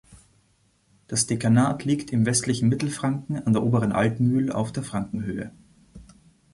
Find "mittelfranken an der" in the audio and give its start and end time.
2.69-3.61